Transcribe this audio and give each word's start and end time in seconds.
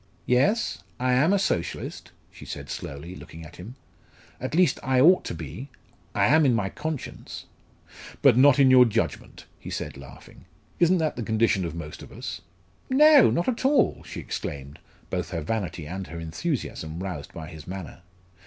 "Yes, 0.25 0.79
I 0.99 1.13
am 1.13 1.31
a 1.31 1.37
Socialist," 1.37 2.11
she 2.31 2.43
said 2.43 2.71
slowly, 2.71 3.13
looking 3.13 3.45
at 3.45 3.57
him. 3.57 3.75
"At 4.39 4.55
least 4.55 4.79
I 4.81 4.99
ought 4.99 5.23
to 5.25 5.35
be 5.35 5.69
I 6.15 6.25
am 6.25 6.43
in 6.43 6.55
my 6.55 6.69
conscience." 6.69 7.45
"But 8.23 8.35
not 8.35 8.57
in 8.57 8.71
your 8.71 8.85
judgment?" 8.85 9.45
he 9.59 9.69
said 9.69 9.97
laughing. 9.97 10.45
"Isn't 10.79 10.97
that 10.97 11.17
the 11.17 11.21
condition 11.21 11.65
of 11.65 11.75
most 11.75 12.01
of 12.01 12.11
us?" 12.11 12.41
"No, 12.89 13.29
not 13.29 13.47
at 13.47 13.63
all!" 13.63 14.01
she 14.03 14.19
exclaimed, 14.19 14.79
both 15.11 15.29
her 15.29 15.41
vanity 15.41 15.85
and 15.85 16.07
her 16.07 16.19
enthusiasm 16.19 16.97
roused 17.03 17.31
by 17.31 17.47
his 17.47 17.67
manner. 17.67 18.01